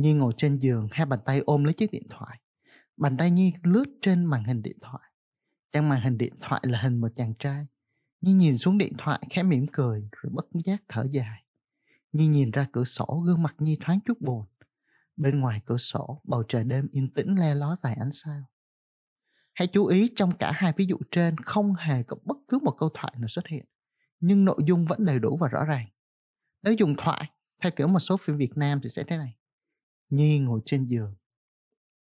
Nhi 0.00 0.12
ngồi 0.12 0.32
trên 0.36 0.58
giường, 0.58 0.88
hai 0.92 1.06
bàn 1.06 1.20
tay 1.24 1.40
ôm 1.46 1.64
lấy 1.64 1.72
chiếc 1.72 1.90
điện 1.92 2.06
thoại. 2.10 2.40
Bàn 3.00 3.16
tay 3.16 3.30
Nhi 3.30 3.52
lướt 3.62 3.84
trên 4.02 4.24
màn 4.24 4.44
hình 4.44 4.62
điện 4.62 4.76
thoại. 4.80 5.02
Trong 5.72 5.88
màn 5.88 6.00
hình 6.00 6.18
điện 6.18 6.34
thoại 6.40 6.62
là 6.64 6.80
hình 6.82 7.00
một 7.00 7.08
chàng 7.16 7.34
trai. 7.38 7.66
Nhi 8.20 8.32
nhìn 8.32 8.56
xuống 8.56 8.78
điện 8.78 8.92
thoại 8.98 9.20
khẽ 9.30 9.42
mỉm 9.42 9.66
cười 9.72 10.08
rồi 10.12 10.32
bất 10.34 10.46
giác 10.64 10.82
thở 10.88 11.06
dài. 11.10 11.44
Nhi 12.12 12.26
nhìn 12.26 12.50
ra 12.50 12.66
cửa 12.72 12.84
sổ 12.84 13.22
gương 13.26 13.42
mặt 13.42 13.54
Nhi 13.58 13.76
thoáng 13.80 13.98
chút 14.04 14.20
buồn. 14.20 14.46
Bên 15.16 15.40
ngoài 15.40 15.60
cửa 15.66 15.76
sổ 15.76 16.20
bầu 16.24 16.42
trời 16.48 16.64
đêm 16.64 16.88
yên 16.92 17.12
tĩnh 17.14 17.34
le 17.34 17.54
lói 17.54 17.76
vài 17.82 17.94
ánh 17.94 18.10
sao. 18.10 18.42
Hãy 19.54 19.66
chú 19.66 19.86
ý 19.86 20.08
trong 20.16 20.36
cả 20.38 20.52
hai 20.54 20.72
ví 20.76 20.86
dụ 20.86 20.96
trên 21.10 21.38
không 21.38 21.74
hề 21.74 22.02
có 22.02 22.16
bất 22.24 22.36
cứ 22.48 22.58
một 22.58 22.74
câu 22.78 22.88
thoại 22.94 23.14
nào 23.18 23.28
xuất 23.28 23.46
hiện. 23.46 23.64
Nhưng 24.20 24.44
nội 24.44 24.58
dung 24.66 24.86
vẫn 24.86 25.04
đầy 25.04 25.18
đủ 25.18 25.36
và 25.36 25.48
rõ 25.48 25.64
ràng. 25.64 25.86
Nếu 26.62 26.74
dùng 26.74 26.94
thoại, 26.98 27.30
theo 27.62 27.72
kiểu 27.76 27.88
một 27.88 28.00
số 28.00 28.16
phim 28.16 28.36
Việt 28.36 28.56
Nam 28.56 28.80
thì 28.82 28.88
sẽ 28.88 29.04
thế 29.06 29.16
này. 29.16 29.36
Nhi 30.10 30.38
ngồi 30.38 30.60
trên 30.66 30.84
giường. 30.84 31.14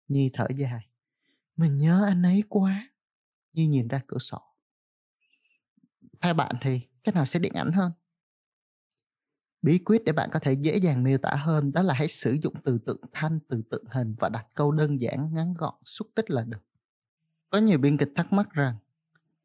Nhi 0.07 0.29
thở 0.33 0.47
dài. 0.57 0.88
Mình 1.59 1.77
nhớ 1.77 2.05
anh 2.07 2.23
ấy 2.23 2.43
quá. 2.49 2.89
như 3.53 3.67
nhìn 3.67 3.87
ra 3.87 4.01
cửa 4.07 4.17
sổ. 4.17 4.41
Theo 6.21 6.33
bạn 6.33 6.55
thì 6.61 6.81
cái 7.03 7.13
nào 7.13 7.25
sẽ 7.25 7.39
điện 7.39 7.53
ảnh 7.53 7.71
hơn? 7.71 7.91
Bí 9.61 9.79
quyết 9.79 10.03
để 10.03 10.11
bạn 10.11 10.29
có 10.33 10.39
thể 10.39 10.53
dễ 10.53 10.77
dàng 10.77 11.03
miêu 11.03 11.17
tả 11.17 11.35
hơn 11.35 11.71
đó 11.71 11.81
là 11.81 11.93
hãy 11.93 12.07
sử 12.07 12.37
dụng 12.41 12.53
từ 12.63 12.77
tượng 12.85 13.01
thanh, 13.13 13.39
từ 13.49 13.61
tượng 13.71 13.83
hình 13.91 14.15
và 14.19 14.29
đặt 14.29 14.47
câu 14.53 14.71
đơn 14.71 15.01
giản, 15.01 15.33
ngắn 15.33 15.53
gọn, 15.53 15.73
xúc 15.85 16.07
tích 16.15 16.29
là 16.29 16.43
được. 16.43 16.63
Có 17.49 17.57
nhiều 17.57 17.77
biên 17.77 17.97
kịch 17.97 18.11
thắc 18.15 18.33
mắc 18.33 18.49
rằng 18.51 18.75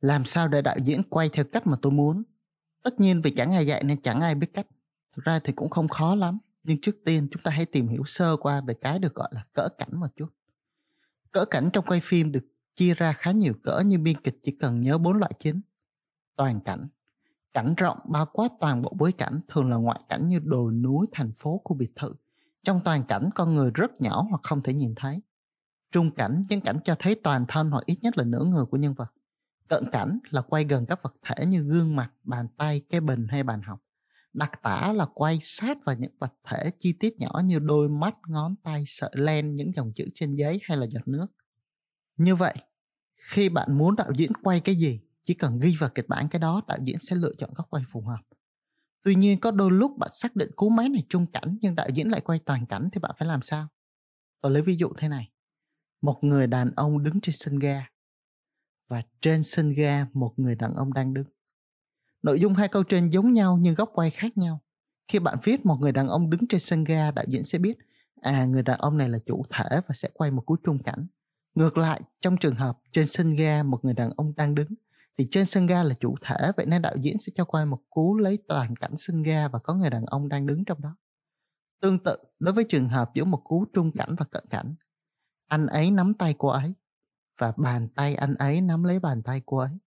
làm 0.00 0.24
sao 0.24 0.48
để 0.48 0.62
đạo 0.62 0.76
diễn 0.84 1.02
quay 1.02 1.28
theo 1.28 1.44
cách 1.44 1.66
mà 1.66 1.76
tôi 1.82 1.92
muốn? 1.92 2.22
Tất 2.82 3.00
nhiên 3.00 3.22
vì 3.22 3.30
chẳng 3.30 3.52
ai 3.52 3.66
dạy 3.66 3.84
nên 3.84 4.02
chẳng 4.02 4.20
ai 4.20 4.34
biết 4.34 4.54
cách. 4.54 4.66
Thực 5.16 5.24
ra 5.24 5.38
thì 5.38 5.52
cũng 5.52 5.70
không 5.70 5.88
khó 5.88 6.14
lắm. 6.14 6.38
Nhưng 6.62 6.80
trước 6.80 6.96
tiên 7.04 7.28
chúng 7.30 7.42
ta 7.42 7.50
hãy 7.50 7.66
tìm 7.66 7.88
hiểu 7.88 8.02
sơ 8.04 8.36
qua 8.36 8.60
về 8.60 8.74
cái 8.74 8.98
được 8.98 9.14
gọi 9.14 9.28
là 9.32 9.44
cỡ 9.52 9.68
cảnh 9.78 10.00
một 10.00 10.08
chút. 10.16 10.28
Cỡ 11.34 11.44
cảnh 11.44 11.70
trong 11.72 11.84
quay 11.84 12.00
phim 12.00 12.32
được 12.32 12.46
chia 12.74 12.94
ra 12.94 13.12
khá 13.12 13.30
nhiều 13.30 13.54
cỡ 13.62 13.82
nhưng 13.86 14.02
biên 14.02 14.20
kịch 14.20 14.38
chỉ 14.42 14.52
cần 14.52 14.80
nhớ 14.80 14.98
bốn 14.98 15.16
loại 15.16 15.32
chính. 15.38 15.60
Toàn 16.36 16.60
cảnh, 16.60 16.88
cảnh 17.52 17.74
rộng 17.76 17.98
bao 18.04 18.26
quát 18.32 18.48
toàn 18.60 18.82
bộ 18.82 18.92
bối 18.98 19.12
cảnh 19.12 19.40
thường 19.48 19.70
là 19.70 19.76
ngoại 19.76 20.00
cảnh 20.08 20.28
như 20.28 20.38
đồi 20.44 20.72
núi, 20.72 21.06
thành 21.12 21.32
phố, 21.32 21.60
khu 21.64 21.76
biệt 21.76 21.92
thự. 21.96 22.14
Trong 22.62 22.80
toàn 22.84 23.04
cảnh 23.04 23.30
con 23.34 23.54
người 23.54 23.70
rất 23.74 24.00
nhỏ 24.00 24.26
hoặc 24.30 24.40
không 24.42 24.62
thể 24.62 24.74
nhìn 24.74 24.94
thấy. 24.96 25.22
Trung 25.92 26.10
cảnh, 26.10 26.44
những 26.48 26.60
cảnh 26.60 26.78
cho 26.84 26.96
thấy 26.98 27.14
toàn 27.14 27.44
thân 27.48 27.70
hoặc 27.70 27.86
ít 27.86 27.98
nhất 28.02 28.18
là 28.18 28.24
nửa 28.24 28.44
người 28.44 28.64
của 28.64 28.76
nhân 28.76 28.94
vật. 28.94 29.12
Cận 29.68 29.90
cảnh 29.92 30.18
là 30.30 30.42
quay 30.42 30.64
gần 30.64 30.86
các 30.86 31.02
vật 31.02 31.14
thể 31.22 31.46
như 31.46 31.62
gương 31.62 31.96
mặt, 31.96 32.12
bàn 32.22 32.48
tay, 32.56 32.80
cái 32.90 33.00
bình 33.00 33.26
hay 33.28 33.42
bàn 33.42 33.62
học. 33.62 33.83
Đặc 34.34 34.62
tả 34.62 34.92
là 34.92 35.06
quay 35.14 35.38
sát 35.42 35.78
vào 35.84 35.96
những 35.96 36.12
vật 36.18 36.34
thể 36.44 36.70
chi 36.80 36.92
tiết 36.92 37.18
nhỏ 37.18 37.40
như 37.44 37.58
đôi 37.58 37.88
mắt, 37.88 38.14
ngón 38.26 38.54
tay, 38.62 38.84
sợi 38.86 39.10
len, 39.12 39.56
những 39.56 39.72
dòng 39.74 39.92
chữ 39.96 40.04
trên 40.14 40.34
giấy 40.34 40.60
hay 40.62 40.76
là 40.76 40.86
giọt 40.86 41.08
nước. 41.08 41.26
Như 42.16 42.34
vậy, 42.34 42.54
khi 43.16 43.48
bạn 43.48 43.78
muốn 43.78 43.96
đạo 43.96 44.10
diễn 44.16 44.32
quay 44.42 44.60
cái 44.60 44.74
gì, 44.74 45.00
chỉ 45.24 45.34
cần 45.34 45.60
ghi 45.60 45.76
vào 45.78 45.90
kịch 45.94 46.08
bản 46.08 46.28
cái 46.28 46.40
đó, 46.40 46.62
đạo 46.68 46.78
diễn 46.82 46.98
sẽ 46.98 47.16
lựa 47.16 47.32
chọn 47.38 47.50
góc 47.54 47.66
quay 47.70 47.84
phù 47.88 48.00
hợp. 48.00 48.20
Tuy 49.02 49.14
nhiên 49.14 49.40
có 49.40 49.50
đôi 49.50 49.70
lúc 49.70 49.98
bạn 49.98 50.10
xác 50.12 50.36
định 50.36 50.50
cú 50.56 50.68
máy 50.68 50.88
này 50.88 51.04
trung 51.08 51.26
cảnh 51.32 51.58
nhưng 51.60 51.74
đạo 51.74 51.88
diễn 51.94 52.08
lại 52.08 52.20
quay 52.20 52.38
toàn 52.38 52.66
cảnh 52.66 52.88
thì 52.92 53.00
bạn 53.00 53.10
phải 53.18 53.28
làm 53.28 53.42
sao? 53.42 53.68
Tôi 54.40 54.52
lấy 54.52 54.62
ví 54.62 54.76
dụ 54.76 54.92
thế 54.98 55.08
này. 55.08 55.30
Một 56.02 56.18
người 56.24 56.46
đàn 56.46 56.70
ông 56.76 57.02
đứng 57.02 57.20
trên 57.20 57.34
sân 57.38 57.58
ga 57.58 57.86
và 58.88 59.02
trên 59.20 59.42
sân 59.42 59.72
ga 59.72 60.06
một 60.12 60.34
người 60.36 60.54
đàn 60.54 60.74
ông 60.74 60.92
đang 60.92 61.14
đứng. 61.14 61.26
Nội 62.24 62.40
dung 62.40 62.54
hai 62.54 62.68
câu 62.68 62.82
trên 62.82 63.10
giống 63.10 63.32
nhau 63.32 63.58
nhưng 63.60 63.74
góc 63.74 63.90
quay 63.94 64.10
khác 64.10 64.38
nhau. 64.38 64.60
Khi 65.08 65.18
bạn 65.18 65.38
viết 65.42 65.66
một 65.66 65.76
người 65.80 65.92
đàn 65.92 66.08
ông 66.08 66.30
đứng 66.30 66.46
trên 66.48 66.60
sân 66.60 66.84
ga, 66.84 67.10
đạo 67.10 67.24
diễn 67.28 67.42
sẽ 67.42 67.58
biết 67.58 67.78
à 68.20 68.44
người 68.44 68.62
đàn 68.62 68.78
ông 68.78 68.96
này 68.96 69.08
là 69.08 69.18
chủ 69.26 69.44
thể 69.50 69.64
và 69.88 69.94
sẽ 69.94 70.08
quay 70.14 70.30
một 70.30 70.46
cú 70.46 70.56
trung 70.56 70.82
cảnh. 70.82 71.06
Ngược 71.54 71.76
lại, 71.76 72.00
trong 72.20 72.36
trường 72.36 72.54
hợp 72.54 72.78
trên 72.92 73.06
sân 73.06 73.30
ga 73.30 73.62
một 73.62 73.84
người 73.84 73.94
đàn 73.94 74.10
ông 74.16 74.32
đang 74.36 74.54
đứng 74.54 74.68
thì 75.18 75.28
trên 75.30 75.44
sân 75.44 75.66
ga 75.66 75.82
là 75.82 75.94
chủ 76.00 76.14
thể 76.22 76.36
vậy 76.56 76.66
nên 76.66 76.82
đạo 76.82 76.94
diễn 77.00 77.18
sẽ 77.18 77.32
cho 77.34 77.44
quay 77.44 77.66
một 77.66 77.80
cú 77.90 78.16
lấy 78.16 78.38
toàn 78.48 78.76
cảnh 78.76 78.96
sân 78.96 79.22
ga 79.22 79.48
và 79.48 79.58
có 79.58 79.74
người 79.74 79.90
đàn 79.90 80.06
ông 80.06 80.28
đang 80.28 80.46
đứng 80.46 80.64
trong 80.64 80.80
đó. 80.80 80.96
Tương 81.80 81.98
tự, 81.98 82.16
đối 82.38 82.54
với 82.54 82.64
trường 82.68 82.88
hợp 82.88 83.10
giữa 83.14 83.24
một 83.24 83.40
cú 83.44 83.64
trung 83.72 83.92
cảnh 83.92 84.14
và 84.18 84.24
cận 84.30 84.44
cảnh, 84.50 84.74
anh 85.48 85.66
ấy 85.66 85.90
nắm 85.90 86.14
tay 86.14 86.34
cô 86.38 86.48
ấy 86.48 86.74
và 87.38 87.52
bàn 87.56 87.88
tay 87.88 88.14
anh 88.14 88.34
ấy 88.34 88.60
nắm 88.60 88.84
lấy 88.84 88.98
bàn 88.98 89.22
tay 89.22 89.42
cô 89.46 89.56
ấy. 89.56 89.78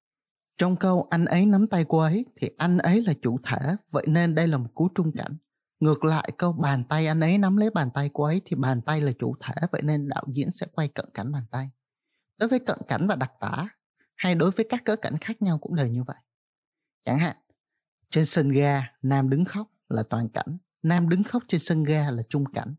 Trong 0.58 0.76
câu 0.76 1.08
anh 1.10 1.26
ấy 1.26 1.46
nắm 1.46 1.68
tay 1.68 1.86
cô 1.90 1.98
ấy 1.98 2.26
thì 2.36 2.50
anh 2.58 2.78
ấy 2.78 3.02
là 3.02 3.14
chủ 3.22 3.40
thể, 3.44 3.76
vậy 3.92 4.04
nên 4.08 4.36
đây 4.36 4.48
là 4.48 4.58
một 4.58 4.70
cú 4.76 4.90
trung 4.96 5.12
cảnh. 5.18 5.38
Ngược 5.80 6.04
lại 6.04 6.32
câu 6.38 6.54
bàn 6.54 6.84
tay 6.84 7.08
anh 7.08 7.20
ấy 7.20 7.38
nắm 7.38 7.58
lấy 7.58 7.70
bàn 7.70 7.90
tay 7.94 8.10
cô 8.14 8.24
ấy 8.24 8.42
thì 8.46 8.56
bàn 8.56 8.82
tay 8.82 9.02
là 9.02 9.12
chủ 9.20 9.36
thể, 9.42 9.54
vậy 9.72 9.82
nên 9.84 10.08
đạo 10.08 10.24
diễn 10.28 10.52
sẽ 10.52 10.66
quay 10.72 10.88
cận 10.88 11.06
cảnh 11.14 11.32
bàn 11.32 11.44
tay. 11.52 11.70
Đối 12.38 12.50
với 12.50 12.60
cận 12.60 12.78
cảnh 12.88 13.08
và 13.08 13.16
đặc 13.16 13.32
tả, 13.40 13.68
hay 14.16 14.36
đối 14.36 14.52
với 14.52 14.66
các 14.70 14.86
cỡ 14.86 14.96
cảnh 14.96 15.18
khác 15.18 15.42
nhau 15.42 15.58
cũng 15.58 15.76
đều 15.76 15.88
như 15.88 16.04
vậy. 16.04 16.18
Chẳng 17.06 17.20
hạn, 17.20 17.38
trên 18.10 18.26
sân 18.26 18.50
ga, 18.50 18.84
Nam 19.02 19.30
đứng 19.30 19.46
khóc 19.46 19.68
là 19.90 20.04
toàn 20.10 20.30
cảnh, 20.30 20.58
Nam 20.84 21.10
đứng 21.10 21.24
khóc 21.24 21.44
trên 21.48 21.60
sân 21.60 21.84
ga 21.84 22.12
là 22.12 22.24
trung 22.30 22.46
cảnh. 22.54 22.76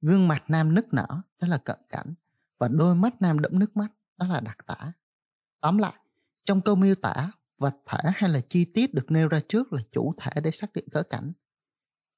Gương 0.00 0.28
mặt 0.28 0.44
Nam 0.48 0.74
nức 0.74 0.94
nở, 0.94 1.06
đó 1.40 1.48
là 1.48 1.58
cận 1.58 1.78
cảnh, 1.88 2.14
và 2.58 2.68
đôi 2.68 2.94
mắt 2.94 3.22
Nam 3.22 3.38
đẫm 3.38 3.58
nước 3.58 3.76
mắt, 3.76 3.88
đó 4.16 4.26
là 4.26 4.40
đặc 4.40 4.58
tả. 4.66 4.92
Tóm 5.60 5.78
lại, 5.78 5.92
trong 6.44 6.60
câu 6.60 6.74
miêu 6.74 6.94
tả, 6.94 7.30
vật 7.58 7.76
thể 7.86 8.10
hay 8.14 8.30
là 8.30 8.40
chi 8.48 8.64
tiết 8.64 8.94
được 8.94 9.10
nêu 9.10 9.28
ra 9.28 9.40
trước 9.48 9.72
là 9.72 9.82
chủ 9.92 10.12
thể 10.18 10.40
để 10.40 10.50
xác 10.50 10.72
định 10.72 10.84
cỡ 10.92 11.02
cảnh. 11.02 11.32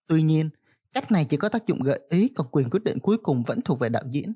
Tuy 0.06 0.22
nhiên, 0.22 0.50
cách 0.92 1.12
này 1.12 1.24
chỉ 1.24 1.36
có 1.36 1.48
tác 1.48 1.66
dụng 1.66 1.82
gợi 1.82 2.00
ý 2.10 2.28
còn 2.28 2.46
quyền 2.50 2.70
quyết 2.70 2.84
định 2.84 2.98
cuối 3.00 3.18
cùng 3.22 3.42
vẫn 3.42 3.60
thuộc 3.60 3.78
về 3.78 3.88
đạo 3.88 4.02
diễn. 4.10 4.32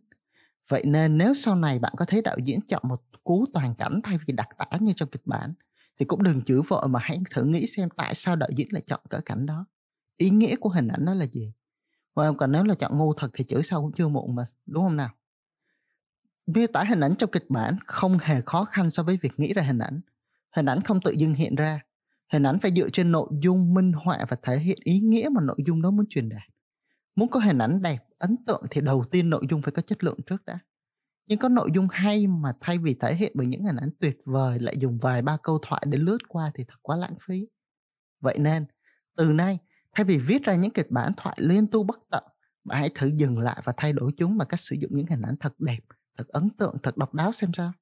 Vậy 0.69 0.83
nên 0.87 1.19
nếu 1.19 1.35
sau 1.35 1.55
này 1.55 1.79
bạn 1.79 1.93
có 1.97 2.05
thấy 2.05 2.23
đạo 2.23 2.37
diễn 2.45 2.61
chọn 2.69 2.83
một 2.89 3.03
cú 3.25 3.45
toàn 3.55 3.75
cảnh 3.75 4.01
thay 4.05 4.19
vì 4.27 4.35
đặc 4.35 4.49
tả 4.59 4.79
như 4.81 4.93
trong 4.97 5.09
kịch 5.09 5.27
bản 5.27 5.53
thì 5.99 6.07
cũng 6.07 6.23
đừng 6.23 6.43
chửi 6.43 6.61
vội 6.69 6.89
mà 6.89 7.01
hãy 7.03 7.19
thử 7.31 7.45
nghĩ 7.45 7.67
xem 7.67 7.89
tại 7.97 8.15
sao 8.15 8.37
đạo 8.37 8.51
diễn 8.57 8.69
lại 8.71 8.83
chọn 8.87 9.01
cỡ 9.11 9.21
cảnh 9.25 9.47
đó. 9.47 9.67
Ý 10.17 10.31
nghĩa 10.31 10.57
của 10.57 10.69
hình 10.69 10.89
ảnh 10.89 11.05
đó 11.05 11.15
là 11.15 11.27
gì? 11.27 11.53
Và 12.15 12.33
còn 12.33 12.53
nếu 12.53 12.65
là 12.65 12.75
chọn 12.75 12.99
ngu 12.99 13.13
thật 13.13 13.31
thì 13.35 13.45
chửi 13.45 13.63
sau 13.63 13.83
cũng 13.83 13.93
chưa 13.93 14.09
muộn 14.09 14.35
mà, 14.35 14.47
đúng 14.67 14.85
không 14.85 14.97
nào? 14.97 15.11
Miêu 16.47 16.67
tả 16.67 16.85
hình 16.85 17.01
ảnh 17.01 17.15
trong 17.19 17.31
kịch 17.31 17.51
bản 17.51 17.77
không 17.87 18.19
hề 18.23 18.41
khó 18.41 18.65
khăn 18.65 18.91
so 18.91 19.03
với 19.03 19.19
việc 19.23 19.33
nghĩ 19.37 19.53
ra 19.53 19.63
hình 19.63 19.79
ảnh. 19.79 20.01
Hình 20.57 20.67
ảnh 20.67 20.81
không 20.81 21.01
tự 21.01 21.11
dưng 21.11 21.35
hiện 21.35 21.55
ra. 21.55 21.81
Hình 22.33 22.43
ảnh 22.43 22.59
phải 22.59 22.71
dựa 22.75 22.89
trên 22.91 23.13
nội 23.13 23.29
dung 23.43 23.75
minh 23.75 23.93
họa 23.93 24.19
và 24.29 24.37
thể 24.43 24.59
hiện 24.59 24.79
ý 24.85 25.01
nghĩa 25.01 25.29
mà 25.33 25.41
nội 25.41 25.57
dung 25.67 25.83
đó 25.83 25.91
muốn 25.91 26.07
truyền 26.09 26.29
đạt. 26.29 26.43
Muốn 27.17 27.31
có 27.31 27.41
hình 27.41 27.59
ảnh 27.59 27.83
đẹp, 27.83 27.99
ấn 28.19 28.37
tượng 28.47 28.63
thì 28.71 28.81
đầu 28.81 29.05
tiên 29.11 29.31
nội 29.31 29.47
dung 29.51 29.63
phải 29.63 29.73
có 29.73 29.83
chất 29.83 30.05
lượng 30.05 30.19
trước 30.27 30.45
đã. 30.45 30.59
Nhưng 31.27 31.39
có 31.39 31.49
nội 31.49 31.71
dung 31.75 31.89
hay 31.91 32.27
mà 32.27 32.53
thay 32.61 32.79
vì 32.79 32.95
thể 32.95 33.15
hiện 33.15 33.33
bởi 33.35 33.47
những 33.47 33.65
hình 33.65 33.77
ảnh 33.77 33.91
tuyệt 34.01 34.19
vời 34.25 34.59
lại 34.59 34.75
dùng 34.79 34.99
vài 34.99 35.23
ba 35.23 35.37
câu 35.43 35.59
thoại 35.63 35.83
để 35.87 35.99
lướt 35.99 36.19
qua 36.29 36.51
thì 36.55 36.65
thật 36.69 36.77
quá 36.83 36.97
lãng 36.97 37.15
phí. 37.27 37.47
Vậy 38.21 38.39
nên, 38.39 38.67
từ 39.17 39.33
nay, 39.33 39.59
Thay 39.97 40.05
vì 40.05 40.19
viết 40.19 40.43
ra 40.43 40.55
những 40.55 40.71
kịch 40.71 40.91
bản 40.91 41.13
thoại 41.17 41.37
liên 41.41 41.67
tu 41.67 41.85
bất 41.85 41.99
tận, 42.11 42.25
bạn 42.65 42.79
hãy 42.79 42.91
thử 42.95 43.07
dừng 43.07 43.39
lại 43.39 43.57
và 43.65 43.73
thay 43.77 43.93
đổi 43.93 44.13
chúng 44.17 44.39
bằng 44.39 44.49
cách 44.49 44.61
sử 44.61 44.77
dụng 44.81 44.91
những 44.95 45.07
hình 45.07 45.23
ảnh 45.23 45.37
thật 45.41 45.55
đẹp, 45.59 45.79
thật 46.17 46.29
ấn 46.29 46.51
tượng, 46.51 46.77
thật 46.83 46.97
độc 46.97 47.15
đáo 47.15 47.33
xem 47.33 47.51
sao. 47.53 47.73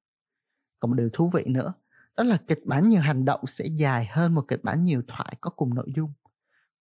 Còn 0.79 0.91
một 0.91 0.97
điều 0.97 1.09
thú 1.13 1.29
vị 1.33 1.43
nữa, 1.47 1.73
đó 2.17 2.23
là 2.23 2.37
kịch 2.47 2.65
bản 2.65 2.89
nhiều 2.89 3.01
hành 3.01 3.25
động 3.25 3.45
sẽ 3.45 3.65
dài 3.65 4.05
hơn 4.11 4.33
một 4.33 4.45
kịch 4.47 4.63
bản 4.63 4.83
nhiều 4.83 5.01
thoại 5.07 5.33
có 5.41 5.49
cùng 5.49 5.75
nội 5.75 5.87
dung. 5.95 6.13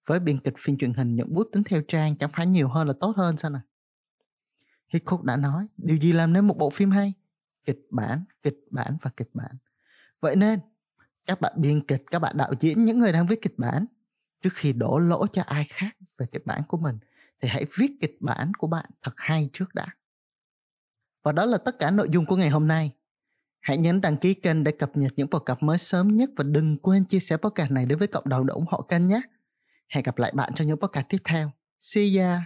Với 0.07 0.21
biên 0.21 0.41
kịch 0.41 0.55
phim 0.59 0.79
truyền 0.79 0.95
hình 0.95 1.17
những 1.17 1.35
bút 1.35 1.49
tính 1.53 1.63
theo 1.65 1.83
trang 1.89 2.17
chẳng 2.17 2.31
phải 2.33 2.47
nhiều 2.47 2.69
hơn 2.69 2.89
là 2.89 2.95
tốt 3.01 3.17
hơn 3.17 3.37
sao 3.37 3.51
nào? 3.51 3.63
Hitchcock 4.89 5.25
đã 5.25 5.37
nói, 5.37 5.67
điều 5.77 5.97
gì 5.97 6.13
làm 6.13 6.33
nên 6.33 6.47
một 6.47 6.59
bộ 6.59 6.71
phim 6.71 6.91
hay? 6.91 7.13
Kịch 7.65 7.87
bản, 7.91 8.25
kịch 8.43 8.59
bản 8.71 8.97
và 9.03 9.11
kịch 9.17 9.31
bản. 9.35 9.53
Vậy 10.21 10.37
nên, 10.37 10.61
các 11.27 11.41
bạn 11.41 11.53
biên 11.57 11.87
kịch, 11.87 12.03
các 12.11 12.19
bạn 12.19 12.37
đạo 12.37 12.53
diễn, 12.61 12.85
những 12.85 12.99
người 12.99 13.13
đang 13.13 13.27
viết 13.27 13.43
kịch 13.43 13.59
bản, 13.59 13.87
trước 14.43 14.51
khi 14.53 14.73
đổ 14.73 14.99
lỗi 14.99 15.29
cho 15.33 15.43
ai 15.43 15.65
khác 15.69 15.97
về 16.19 16.27
kịch 16.33 16.47
bản 16.47 16.63
của 16.69 16.77
mình, 16.77 16.99
thì 17.41 17.49
hãy 17.49 17.67
viết 17.79 17.91
kịch 18.01 18.17
bản 18.21 18.55
của 18.55 18.67
bạn 18.67 18.85
thật 19.03 19.13
hay 19.17 19.51
trước 19.53 19.75
đã. 19.75 19.87
Và 21.25 21.33
đó 21.33 21.47
là 21.47 21.59
tất 21.59 21.79
cả 21.79 21.91
nội 21.91 22.09
dung 22.11 22.27
của 22.27 22.37
ngày 22.37 22.49
hôm 22.49 22.67
nay. 22.67 22.91
Hãy 23.61 23.79
nhấn 23.79 24.01
đăng 24.01 24.17
ký 24.17 24.35
kênh 24.35 24.65
để 24.65 24.73
cập 24.73 24.97
nhật 24.97 25.13
những 25.17 25.29
podcast 25.29 25.59
mới 25.61 25.79
sớm 25.79 26.17
nhất 26.17 26.31
và 26.37 26.45
đừng 26.45 26.79
quên 26.79 27.05
chia 27.05 27.21
sẻ 27.21 27.37
podcast 27.37 27.71
này 27.71 27.87
đối 27.87 27.99
với 27.99 28.09
cộng 28.09 28.29
đồng 28.29 28.47
để 28.47 28.53
ủng 28.53 28.67
hộ 28.69 28.83
kênh 28.83 29.07
nhé. 29.07 29.21
Hẹn 29.89 30.05
gặp 30.05 30.19
lại 30.19 30.33
bạn 30.35 30.51
trong 30.55 30.67
những 30.67 30.77
podcast 30.77 31.07
tiếp 31.09 31.19
theo. 31.25 31.51
See 31.81 32.19
ya! 32.19 32.45